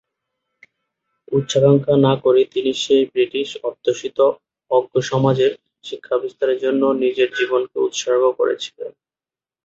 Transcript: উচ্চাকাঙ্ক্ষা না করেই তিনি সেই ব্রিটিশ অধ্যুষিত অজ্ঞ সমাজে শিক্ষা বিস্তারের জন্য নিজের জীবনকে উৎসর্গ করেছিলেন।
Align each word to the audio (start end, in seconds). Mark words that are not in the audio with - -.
উচ্চাকাঙ্ক্ষা 1.31 1.95
না 2.05 2.13
করেই 2.23 2.47
তিনি 2.53 2.71
সেই 2.83 3.03
ব্রিটিশ 3.11 3.49
অধ্যুষিত 3.63 4.17
অজ্ঞ 4.71 4.93
সমাজে 5.09 5.47
শিক্ষা 5.83 6.15
বিস্তারের 6.23 6.57
জন্য 6.59 6.83
নিজের 7.03 7.29
জীবনকে 7.37 7.77
উৎসর্গ 7.79 8.23
করেছিলেন। 8.39 8.91